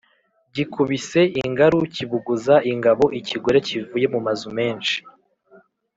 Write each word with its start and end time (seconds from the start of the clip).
Gikubise 0.55 1.21
ingaru 1.43 1.79
kibuguza 1.93 2.55
ingabo-Ikigore 2.71 3.57
kivuye 3.67 4.05
mu 4.13 4.19
mazu 4.25 4.49
menshi. 4.57 4.95